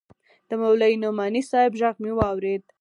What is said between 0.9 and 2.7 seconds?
نعماني صاحب ږغ مې واورېد.